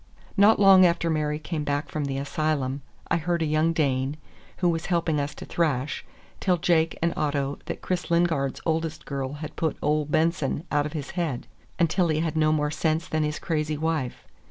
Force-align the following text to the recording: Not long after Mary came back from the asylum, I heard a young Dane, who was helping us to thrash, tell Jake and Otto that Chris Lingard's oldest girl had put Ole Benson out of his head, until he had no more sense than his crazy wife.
Not 0.35 0.59
long 0.59 0.83
after 0.83 1.11
Mary 1.11 1.37
came 1.37 1.63
back 1.63 1.87
from 1.91 2.05
the 2.05 2.17
asylum, 2.17 2.81
I 3.11 3.17
heard 3.17 3.43
a 3.43 3.45
young 3.45 3.71
Dane, 3.71 4.17
who 4.57 4.67
was 4.67 4.87
helping 4.87 5.19
us 5.21 5.35
to 5.35 5.45
thrash, 5.45 6.03
tell 6.39 6.57
Jake 6.57 6.97
and 7.03 7.13
Otto 7.15 7.59
that 7.65 7.83
Chris 7.83 8.09
Lingard's 8.09 8.61
oldest 8.65 9.05
girl 9.05 9.33
had 9.33 9.55
put 9.55 9.77
Ole 9.79 10.05
Benson 10.05 10.63
out 10.71 10.87
of 10.87 10.93
his 10.93 11.11
head, 11.11 11.45
until 11.77 12.07
he 12.07 12.21
had 12.21 12.35
no 12.35 12.51
more 12.51 12.71
sense 12.71 13.07
than 13.07 13.21
his 13.21 13.37
crazy 13.37 13.77
wife. 13.77 14.25